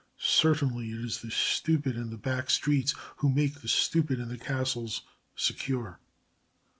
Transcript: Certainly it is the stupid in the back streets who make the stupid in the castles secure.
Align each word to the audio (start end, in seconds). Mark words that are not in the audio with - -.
Certainly 0.17 0.89
it 0.91 1.01
is 1.05 1.21
the 1.21 1.29
stupid 1.29 1.95
in 1.95 2.09
the 2.09 2.17
back 2.17 2.49
streets 2.49 2.95
who 3.17 3.29
make 3.29 3.61
the 3.61 3.67
stupid 3.67 4.19
in 4.19 4.29
the 4.29 4.37
castles 4.39 5.03
secure. 5.35 5.99